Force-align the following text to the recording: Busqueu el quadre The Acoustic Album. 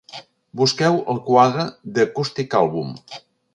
Busqueu 0.61 0.97
el 1.13 1.19
quadre 1.27 1.67
The 1.99 2.07
Acoustic 2.09 2.59
Album. 2.65 2.93